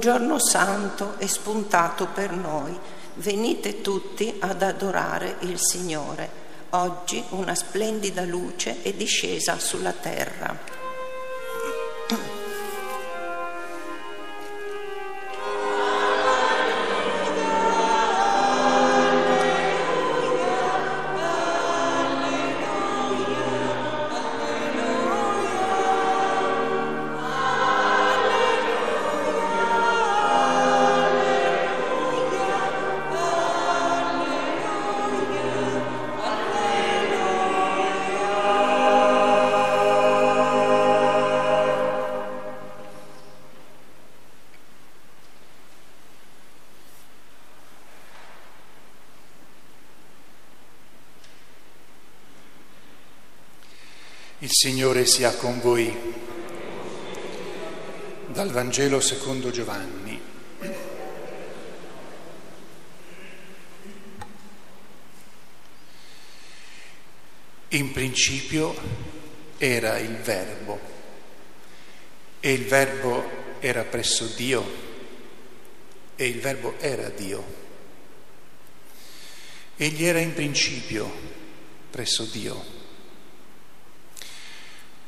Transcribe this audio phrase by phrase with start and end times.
[0.00, 2.74] Un giorno santo è spuntato per noi.
[3.16, 6.30] Venite tutti ad adorare il Signore.
[6.70, 10.79] Oggi una splendida luce è discesa sulla terra.
[54.62, 55.90] Signore sia con voi.
[58.26, 60.20] Dal Vangelo secondo Giovanni.
[67.68, 68.74] In principio
[69.56, 70.78] era il Verbo
[72.40, 73.30] e il Verbo
[73.60, 74.62] era presso Dio
[76.16, 77.42] e il Verbo era Dio.
[79.78, 81.10] Egli era in principio
[81.90, 82.79] presso Dio.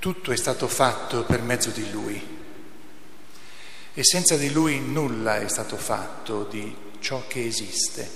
[0.02, 2.20] Tutto è stato fatto per mezzo di Lui
[3.94, 8.10] e senza di Lui nulla è stato fatto di ciò che esiste.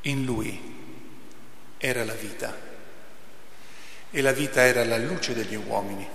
[0.00, 0.58] In Lui
[1.76, 2.56] era la vita
[4.10, 6.08] e la vita era la luce degli uomini.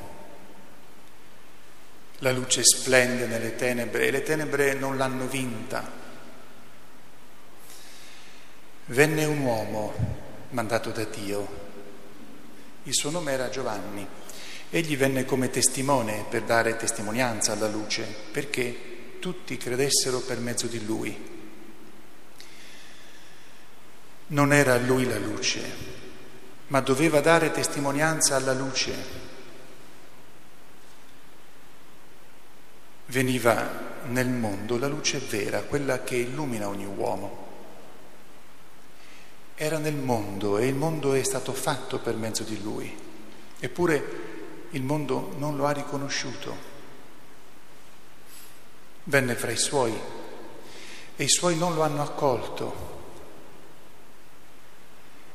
[2.17, 5.87] La luce splende nelle tenebre e le tenebre non l'hanno vinta.
[8.85, 9.93] Venne un uomo
[10.49, 11.64] mandato da Dio
[12.85, 14.07] il suo nome era Giovanni.
[14.69, 20.83] Egli venne come testimone per dare testimonianza alla luce, perché tutti credessero per mezzo di
[20.85, 21.33] lui.
[24.27, 25.61] Non era lui la luce,
[26.67, 29.23] ma doveva dare testimonianza alla luce.
[33.07, 37.44] Veniva nel mondo la luce vera, quella che illumina ogni uomo
[39.55, 42.93] era nel mondo e il mondo è stato fatto per mezzo di lui,
[43.57, 44.23] eppure
[44.71, 46.73] il mondo non lo ha riconosciuto.
[49.05, 49.93] Venne fra i suoi
[51.15, 52.93] e i suoi non lo hanno accolto.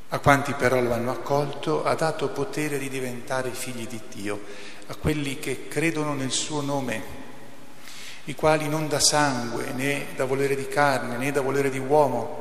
[0.08, 4.42] A quanti però lo hanno accolto ha dato potere di diventare figli di Dio,
[4.88, 7.18] a quelli che credono nel suo nome,
[8.24, 12.39] i quali non da sangue né da volere di carne né da volere di uomo,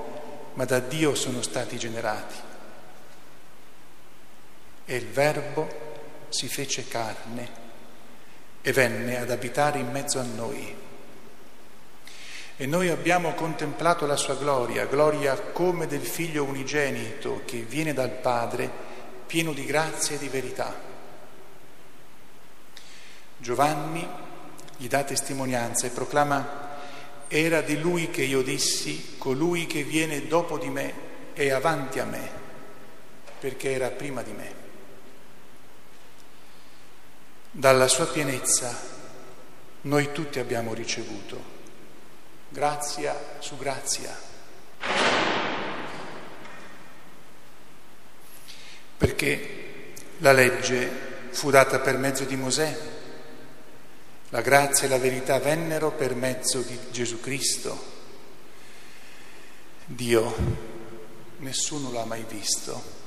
[0.59, 2.35] ma da Dio sono stati generati.
[4.83, 5.69] E il Verbo
[6.27, 7.49] si fece carne
[8.59, 10.75] e venne ad abitare in mezzo a noi.
[12.57, 18.11] E noi abbiamo contemplato la sua gloria, gloria come del figlio unigenito che viene dal
[18.11, 18.69] Padre,
[19.27, 20.75] pieno di grazia e di verità.
[23.37, 24.05] Giovanni
[24.75, 26.58] gli dà testimonianza e proclama
[27.29, 30.93] era di lui che io dissi, colui che viene dopo di me
[31.33, 32.29] è avanti a me,
[33.39, 34.53] perché era prima di me.
[37.51, 38.77] Dalla sua pienezza
[39.81, 41.57] noi tutti abbiamo ricevuto
[42.49, 44.17] grazia su grazia.
[48.97, 52.77] Perché la legge fu data per mezzo di Mosè,
[54.29, 57.97] la grazia e la verità vennero per mezzo di Gesù Cristo.
[59.85, 60.35] Dio,
[61.37, 62.97] nessuno l'ha mai visto,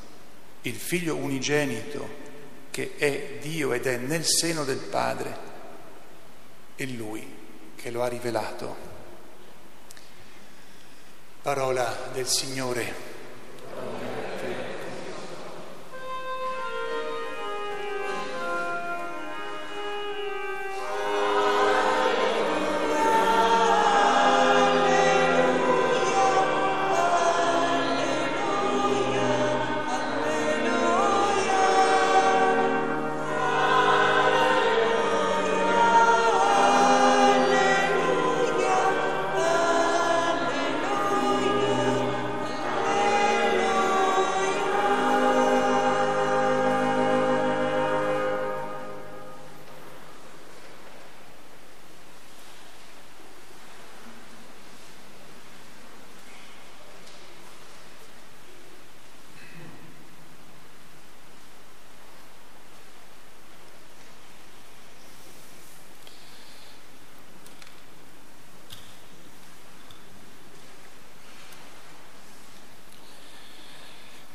[0.62, 2.20] il figlio unigenito
[2.70, 5.50] che è Dio ed è nel seno del Padre,
[6.74, 7.24] è Lui
[7.76, 8.90] che lo ha rivelato.
[11.42, 13.11] Parola del Signore.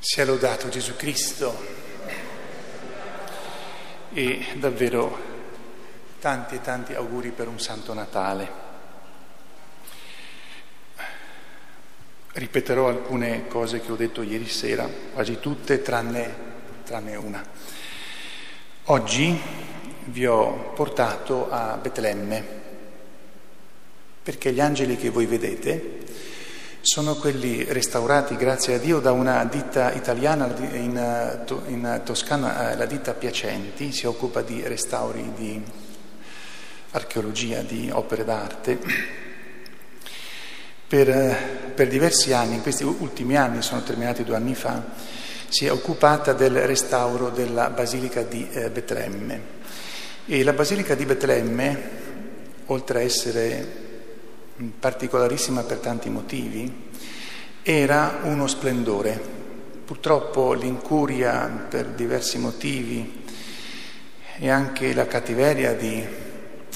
[0.09, 1.54] Sia lodato Gesù Cristo
[4.13, 5.19] e davvero
[6.21, 8.50] tanti e tanti auguri per un Santo Natale.
[12.31, 16.36] Ripeterò alcune cose che ho detto ieri sera, quasi tutte tranne,
[16.86, 17.45] tranne una.
[18.86, 19.38] Oggi
[20.06, 22.45] vi ho portato a Betlemme
[24.24, 26.06] perché gli angeli che voi vedete
[26.87, 32.85] sono quelli restaurati, grazie a Dio, da una ditta italiana in, in Toscana, eh, la
[32.85, 35.61] ditta Piacenti, si occupa di restauri, di
[36.91, 38.79] archeologia, di opere d'arte.
[40.87, 44.81] Per, per diversi anni, in questi ultimi anni, sono terminati due anni fa,
[45.49, 49.41] si è occupata del restauro della Basilica di eh, Betlemme.
[50.25, 51.89] E la Basilica di Betlemme,
[52.67, 53.86] oltre a essere
[54.80, 56.86] particolarissima per tanti motivi,
[57.62, 59.36] era uno splendore.
[59.86, 63.24] Purtroppo l'incuria per diversi motivi
[64.39, 66.06] e anche la cattiveria di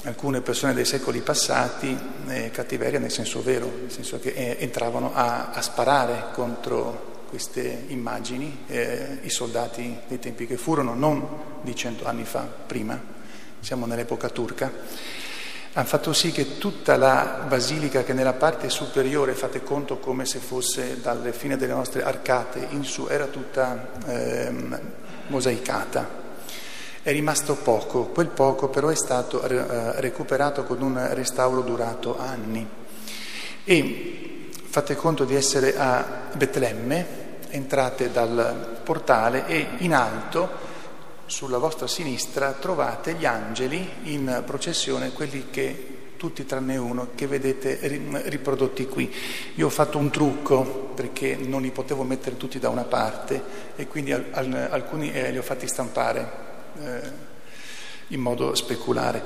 [0.03, 1.97] alcune persone dei secoli passati,
[2.27, 7.85] eh, cattiveria nel senso vero, nel senso che eh, entravano a, a, sparare contro queste
[7.87, 11.27] immagini, eh, i soldati dei tempi che furono, non
[11.61, 12.99] di cento anni fa, prima,
[13.59, 14.71] siamo nell'epoca turca
[15.73, 20.39] hanno fatto sì che tutta la basilica che nella parte superiore, fate conto come se
[20.39, 24.79] fosse dalle fine delle nostre arcate in su, era tutta ehm,
[25.27, 26.19] mosaicata.
[27.01, 32.67] È rimasto poco, quel poco però è stato eh, recuperato con un restauro durato anni.
[33.63, 37.05] E fate conto di essere a Betlemme,
[37.49, 40.69] entrate dal portale e in alto
[41.31, 47.79] sulla vostra sinistra trovate gli angeli in processione, quelli che tutti tranne uno che vedete
[48.25, 49.11] riprodotti qui.
[49.55, 53.41] Io ho fatto un trucco perché non li potevo mettere tutti da una parte
[53.77, 56.31] e quindi alcuni eh, li ho fatti stampare
[56.83, 57.01] eh,
[58.07, 59.23] in modo speculare.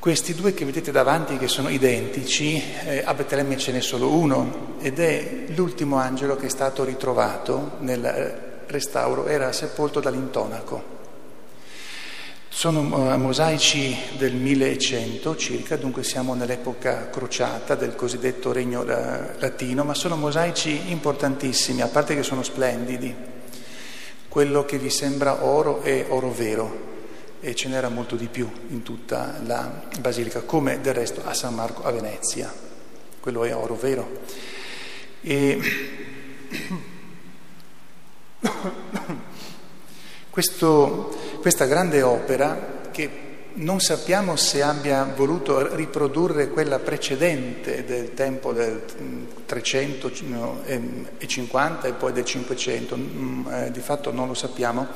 [0.00, 4.76] Questi due che vedete davanti, che sono identici, eh, a Betlemme ce n'è solo uno
[4.80, 10.96] ed è l'ultimo angelo che è stato ritrovato nel restauro era sepolto dall'intonaco.
[12.48, 18.86] Sono uh, mosaici del 1100 circa, dunque siamo nell'epoca crociata del cosiddetto regno uh,
[19.38, 23.14] latino, ma sono mosaici importantissimi, a parte che sono splendidi.
[24.28, 26.86] Quello che vi sembra oro è oro vero
[27.40, 31.54] e ce n'era molto di più in tutta la basilica, come del resto a San
[31.54, 32.52] Marco a Venezia.
[33.20, 34.20] Quello è oro vero.
[35.20, 35.60] E
[40.30, 48.52] Questo, questa grande opera, che non sappiamo se abbia voluto riprodurre quella precedente del tempo
[48.52, 48.84] del
[49.44, 54.86] 350 e poi del 500, mm, eh, di fatto non lo sappiamo,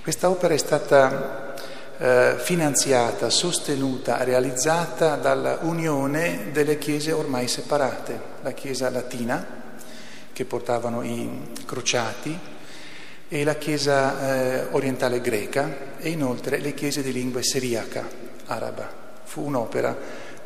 [0.00, 1.56] questa opera è stata
[1.98, 9.44] eh, finanziata, sostenuta, realizzata dalla unione delle chiese ormai separate, la chiesa latina
[10.32, 12.51] che portavano i crociati
[13.32, 18.06] e la Chiesa eh, orientale greca e inoltre le chiese di lingua siriaca,
[18.44, 19.20] araba.
[19.24, 19.96] Fu un'opera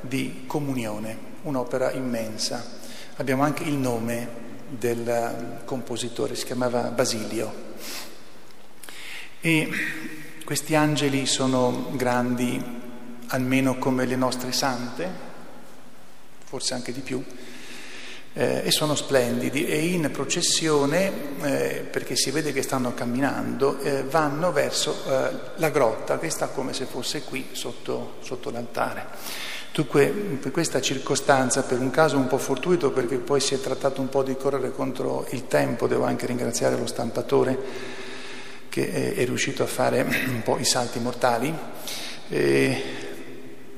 [0.01, 2.65] di comunione, un'opera immensa.
[3.17, 4.29] Abbiamo anche il nome
[4.69, 7.53] del compositore, si chiamava Basilio.
[9.41, 9.69] E
[10.45, 12.63] questi angeli sono grandi
[13.27, 15.11] almeno come le nostre sante,
[16.45, 17.21] forse anche di più,
[18.39, 24.03] eh, e sono splendidi e in processione, eh, perché si vede che stanno camminando, eh,
[24.03, 29.07] vanno verso eh, la grotta che sta come se fosse qui sotto, sotto l'altare.
[29.73, 34.03] Dunque, per questa circostanza, per un caso un po' fortuito, perché poi si è trattato
[34.03, 37.59] un po' di correre contro il tempo, devo anche ringraziare lo stampatore
[38.69, 41.55] che è riuscito a fare un po' i salti mortali,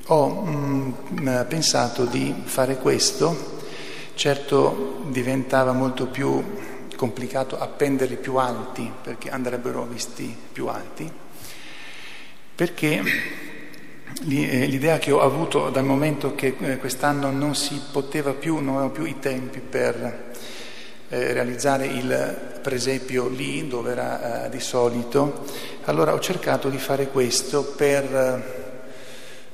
[0.07, 3.57] ho mh, mm, pensato di fare questo
[4.19, 6.43] Certo diventava molto più
[6.97, 11.09] complicato appenderli più alti, perché andrebbero visti più alti,
[12.53, 13.01] perché
[14.29, 18.73] eh, l'idea che ho avuto dal momento che eh, quest'anno non si poteva più, non
[18.73, 20.33] avevamo più i tempi per
[21.07, 25.45] eh, realizzare il presepio lì dove era di solito,
[25.85, 28.68] allora ho cercato di fare questo per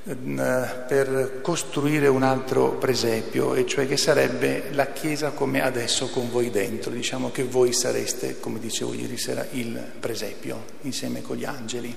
[0.06, 6.52] per costruire un altro presepio, e cioè che sarebbe la Chiesa come adesso con voi
[6.52, 11.96] dentro, diciamo che voi sareste, come dicevo ieri sera, il presepio insieme con gli angeli.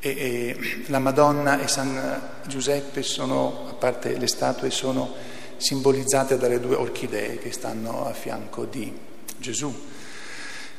[0.00, 5.14] E, e la Madonna e San Giuseppe sono, a parte le statue, sono
[5.58, 8.90] simbolizzate dalle due orchidee che stanno a fianco di
[9.36, 9.90] Gesù.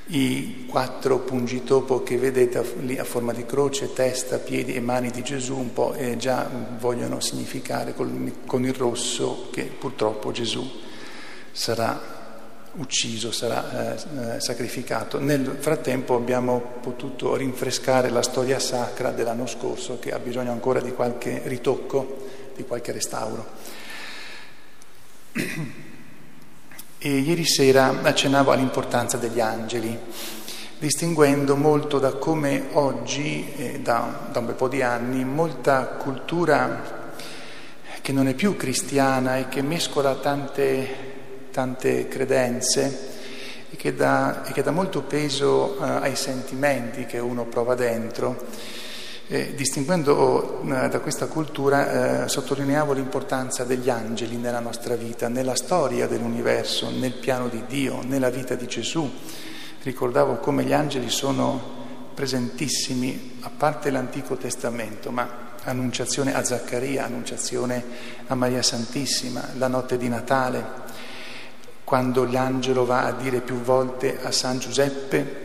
[0.06, 5.24] I quattro pungitopo che vedete lì a forma di croce, testa, piedi e mani di
[5.24, 10.70] Gesù un po' eh, già vogliono significare con, con il rosso che purtroppo Gesù
[11.52, 12.22] sarà
[12.74, 13.96] ucciso, sarà
[14.36, 15.20] eh, sacrificato.
[15.20, 20.92] Nel frattempo abbiamo potuto rinfrescare la storia sacra dell'anno scorso che ha bisogno ancora di
[20.92, 23.46] qualche ritocco, di qualche restauro.
[27.06, 30.00] E ieri sera accennavo all'importanza degli angeli,
[30.78, 37.02] distinguendo molto da come oggi, eh, da, da un bel po' di anni, molta cultura
[38.02, 41.12] che non è più cristiana e che mescola tante
[41.54, 43.12] tante credenze
[43.70, 48.48] e che dà, e che dà molto peso eh, ai sentimenti che uno prova dentro.
[49.28, 55.56] Eh, distinguendo eh, da questa cultura, eh, sottolineavo l'importanza degli angeli nella nostra vita, nella
[55.56, 59.10] storia dell'universo, nel piano di Dio, nella vita di Gesù.
[59.82, 61.82] Ricordavo come gli angeli sono
[62.14, 67.82] presentissimi, a parte l'Antico Testamento, ma annunciazione a Zaccaria, annunciazione
[68.28, 70.66] a Maria Santissima, la notte di Natale,
[71.86, 75.43] quando l'angelo va a dire più volte a San Giuseppe,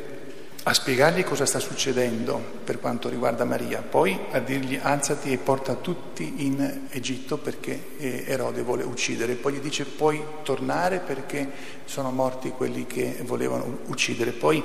[0.68, 5.76] a spiegargli cosa sta succedendo per quanto riguarda Maria, poi a dirgli alzati e porta
[5.76, 11.48] tutti in Egitto perché eh, Erode vuole uccidere, poi gli dice puoi tornare perché
[11.86, 14.62] sono morti quelli che volevano uccidere, poi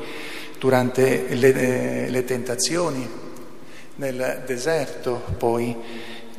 [0.60, 3.10] durante le, le tentazioni
[3.95, 5.74] nel deserto, poi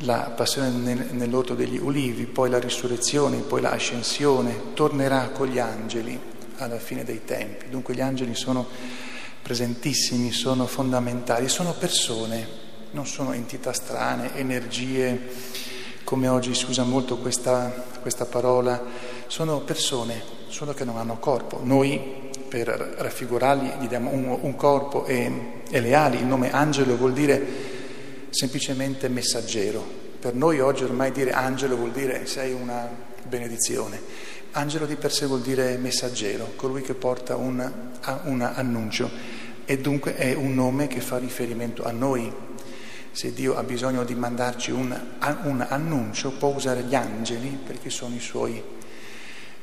[0.01, 6.19] la passione nel, nell'orto degli ulivi, poi la risurrezione, poi l'ascensione, tornerà con gli angeli
[6.57, 7.67] alla fine dei tempi.
[7.67, 8.67] Dunque gli angeli sono
[9.45, 12.47] presentissimi, sono fondamentali, sono persone,
[12.93, 15.21] non sono entità strane, energie,
[16.03, 17.71] come oggi si usa molto questa,
[18.01, 18.81] questa parola,
[19.27, 21.59] sono persone, solo che non hanno corpo.
[21.61, 26.97] Noi per raffigurarli gli diamo un, un corpo e, e le ali, il nome angelo
[26.97, 27.45] vuol dire
[28.31, 29.85] semplicemente messaggero.
[30.19, 32.89] Per noi oggi ormai dire angelo vuol dire sei una
[33.27, 34.01] benedizione.
[34.53, 37.71] Angelo di per sé vuol dire messaggero, colui che porta un,
[38.23, 39.34] un annuncio
[39.65, 42.31] e dunque è un nome che fa riferimento a noi.
[43.11, 44.97] Se Dio ha bisogno di mandarci un,
[45.43, 48.61] un annuncio può usare gli angeli perché sono i suoi,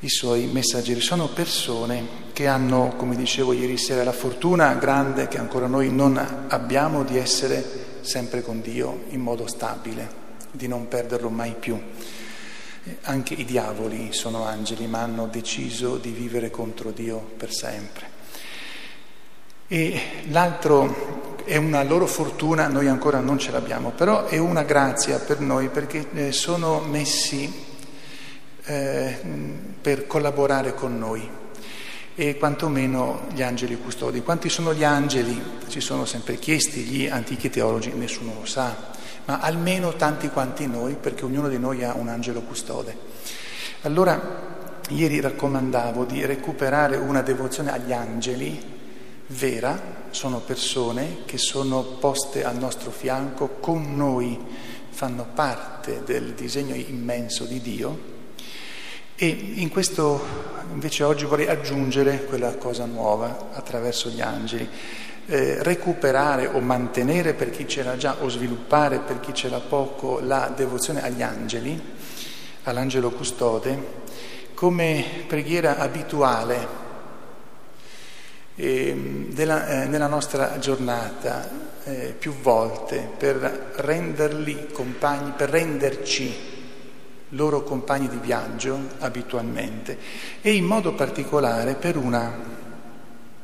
[0.00, 1.00] i suoi messaggeri.
[1.00, 6.46] Sono persone che hanno, come dicevo ieri sera, la fortuna grande che ancora noi non
[6.48, 11.80] abbiamo di essere sempre con Dio in modo stabile, di non perderlo mai più.
[13.02, 18.21] Anche i diavoli sono angeli, ma hanno deciso di vivere contro Dio per sempre.
[19.72, 19.98] E
[20.28, 25.40] l'altro è una loro fortuna, noi ancora non ce l'abbiamo, però è una grazia per
[25.40, 27.50] noi perché eh, sono messi
[28.64, 29.18] eh,
[29.80, 31.26] per collaborare con noi
[32.14, 34.20] e quantomeno gli angeli custodi.
[34.20, 35.40] Quanti sono gli angeli?
[35.68, 38.76] Ci sono sempre chiesti gli antichi teologi, nessuno lo sa,
[39.24, 42.94] ma almeno tanti quanti noi, perché ognuno di noi ha un angelo custode.
[43.84, 44.20] Allora,
[44.90, 48.80] ieri raccomandavo di recuperare una devozione agli angeli
[49.32, 54.38] vera, sono persone che sono poste al nostro fianco, con noi
[54.90, 58.10] fanno parte del disegno immenso di Dio.
[59.14, 60.20] E in questo
[60.72, 64.68] invece oggi vorrei aggiungere quella cosa nuova attraverso gli angeli,
[65.26, 69.60] eh, recuperare o mantenere per chi ce l'ha già o sviluppare per chi ce l'ha
[69.60, 71.80] poco la devozione agli angeli,
[72.64, 74.00] all'angelo custode,
[74.54, 76.81] come preghiera abituale
[78.54, 81.48] eh, della, eh, nella nostra giornata
[81.84, 86.50] eh, più volte per renderli compagni, per renderci
[87.30, 89.98] loro compagni di viaggio abitualmente
[90.42, 92.30] e in modo particolare per una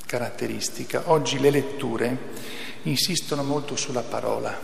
[0.05, 1.03] caratteristica.
[1.07, 2.17] Oggi le letture
[2.83, 4.57] insistono molto sulla parola,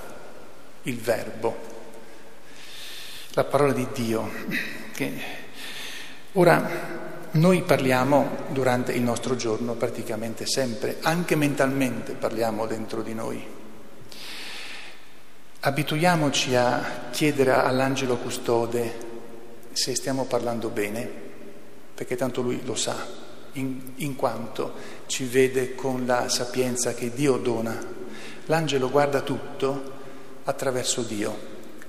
[0.83, 1.57] il verbo,
[3.31, 4.31] la parola di Dio.
[4.93, 5.13] Che...
[6.33, 13.45] Ora, noi parliamo durante il nostro giorno praticamente sempre, anche mentalmente parliamo dentro di noi.
[15.61, 19.13] Abituiamoci a chiedere all'angelo custode
[19.73, 21.11] se stiamo parlando bene,
[21.95, 22.95] perché tanto lui lo sa,
[23.53, 24.75] in, in quanto
[25.07, 27.77] ci vede con la sapienza che Dio dona.
[28.47, 29.93] L'angelo guarda tutto
[30.45, 31.37] attraverso Dio,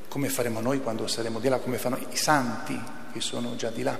[0.08, 3.84] come faremo noi quando saremo di là, come fanno i santi che sono già di
[3.84, 4.00] là.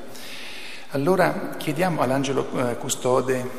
[0.96, 3.50] Allora chiediamo all'angelo eh, custode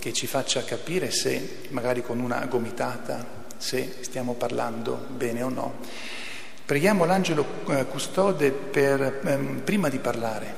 [0.00, 5.74] che ci faccia capire se, magari con una gomitata, se stiamo parlando bene o no
[6.64, 10.54] Preghiamo l'angelo eh, custode per, ehm, prima di parlare,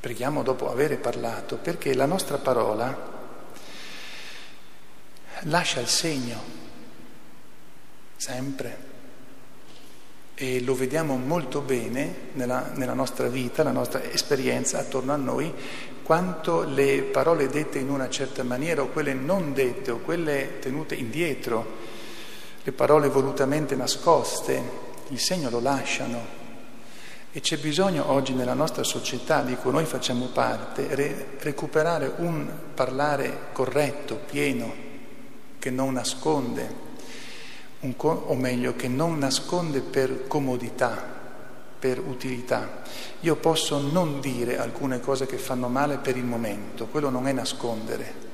[0.00, 2.96] Preghiamo dopo avere parlato, perché la nostra parola
[5.42, 6.42] lascia il segno,
[8.16, 8.87] sempre.
[10.40, 15.52] E lo vediamo molto bene nella, nella nostra vita, la nostra esperienza attorno a noi,
[16.04, 20.94] quanto le parole dette in una certa maniera o quelle non dette o quelle tenute
[20.94, 21.66] indietro,
[22.62, 24.62] le parole volutamente nascoste,
[25.08, 26.36] il segno lo lasciano.
[27.32, 32.48] E c'è bisogno oggi nella nostra società di cui noi facciamo parte re- recuperare un
[32.74, 34.72] parlare corretto, pieno,
[35.58, 36.86] che non nasconde,
[37.96, 41.16] co- o meglio, che non nasconde per comodità,
[41.78, 42.82] per utilità.
[43.20, 47.32] Io posso non dire alcune cose che fanno male per il momento, quello non è
[47.32, 48.26] nascondere.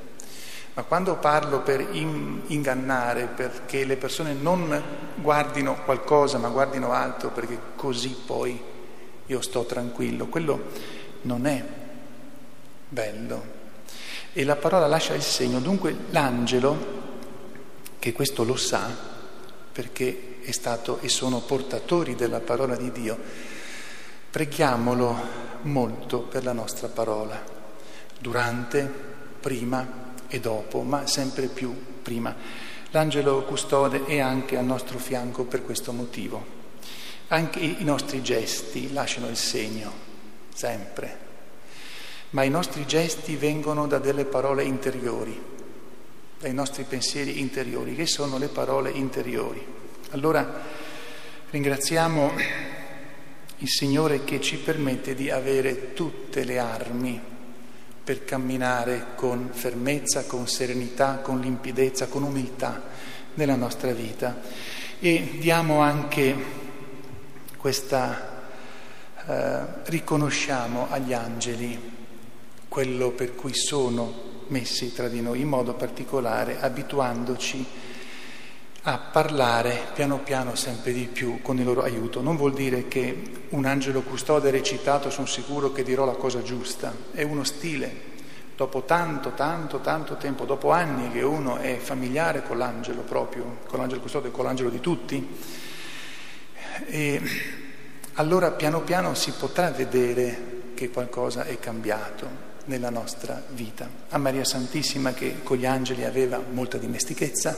[0.75, 4.83] Ma quando parlo per in, ingannare, perché le persone non
[5.15, 8.61] guardino qualcosa ma guardino altro, perché così poi
[9.27, 10.63] io sto tranquillo, quello
[11.23, 11.65] non è
[12.89, 13.53] bello.
[14.33, 17.03] E la parola lascia il segno, dunque l'angelo,
[18.01, 19.13] che questo lo sa,
[19.75, 23.19] perché è stato e sono portatori della parola di Dio,
[24.31, 25.17] preghiamolo
[25.63, 27.43] molto per la nostra parola,
[28.21, 28.89] durante,
[29.41, 32.37] prima e dopo, ma sempre più prima.
[32.93, 36.63] L'angelo custode è anche al nostro fianco per questo motivo.
[37.29, 39.91] Anche i nostri gesti lasciano il segno,
[40.55, 41.19] sempre,
[42.31, 45.54] ma i nostri gesti vengono da delle parole interiori
[46.45, 49.65] dai nostri pensieri interiori, che sono le parole interiori.
[50.11, 50.61] Allora
[51.49, 52.33] ringraziamo
[53.57, 57.19] il Signore che ci permette di avere tutte le armi
[58.05, 62.91] per camminare con fermezza, con serenità, con limpidezza, con umiltà
[63.37, 64.43] nella nostra vita
[64.99, 66.37] e diamo anche
[67.57, 68.51] questa,
[69.27, 71.93] eh, riconosciamo agli angeli
[72.69, 77.67] quello per cui sono messi tra di noi, in modo particolare abituandoci
[78.87, 82.21] a parlare piano piano sempre di più con il loro aiuto.
[82.21, 86.95] Non vuol dire che un angelo custode recitato sono sicuro che dirò la cosa giusta,
[87.13, 88.13] è uno stile.
[88.57, 93.79] Dopo tanto, tanto, tanto tempo, dopo anni che uno è familiare con l'angelo proprio, con
[93.79, 95.29] l'angelo custode con l'angelo di tutti,
[96.87, 97.21] e
[98.15, 103.89] allora piano piano si potrà vedere che qualcosa è cambiato nella nostra vita.
[104.09, 107.57] A Maria Santissima che con gli angeli aveva molta dimestichezza,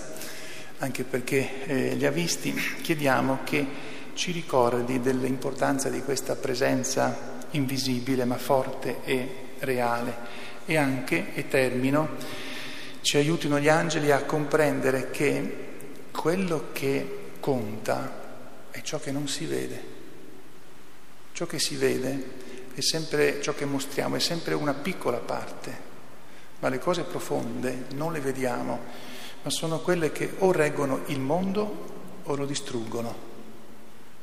[0.78, 3.66] anche perché eh, li ha visti, chiediamo che
[4.14, 9.28] ci ricordi dell'importanza di questa presenza invisibile ma forte e
[9.60, 12.08] reale e anche, e termino,
[13.00, 15.64] ci aiutino gli angeli a comprendere che
[16.10, 18.24] quello che conta
[18.70, 19.94] è ciò che non si vede.
[21.32, 22.44] Ciò che si vede
[22.76, 25.74] è sempre ciò che mostriamo, è sempre una piccola parte,
[26.58, 28.80] ma le cose profonde non le vediamo,
[29.40, 33.14] ma sono quelle che o reggono il mondo o lo distruggono.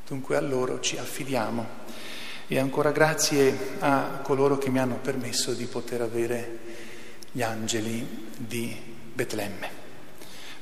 [0.05, 1.65] Dunque a loro ci affidiamo
[2.47, 6.59] e ancora grazie a coloro che mi hanno permesso di poter avere
[7.31, 8.77] gli angeli di
[9.13, 9.67] Betlemme.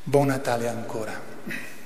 [0.02, 1.80] Buon Natale ancora.